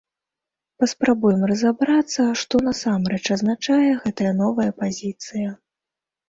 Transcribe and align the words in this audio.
Паспрабуем 0.83 1.43
разабрацца, 1.51 2.21
што 2.43 2.61
насамрэч 2.69 3.21
азначае 3.37 3.83
гэткая 4.07 4.33
новая 4.41 4.67
пазіцыя. 4.81 5.55